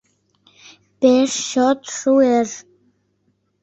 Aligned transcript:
—Пеш 0.99 1.31
чот 1.49 1.79
шуэш. 1.97 2.49